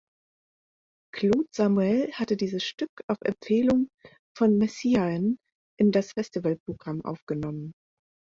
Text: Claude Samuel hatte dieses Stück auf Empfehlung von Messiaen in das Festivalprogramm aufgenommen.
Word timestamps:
Claude 1.13 1.47
Samuel 1.53 2.11
hatte 2.13 2.35
dieses 2.35 2.63
Stück 2.63 2.89
auf 3.07 3.19
Empfehlung 3.23 3.87
von 4.35 4.57
Messiaen 4.57 5.37
in 5.79 5.91
das 5.91 6.13
Festivalprogramm 6.13 7.05
aufgenommen. 7.05 7.71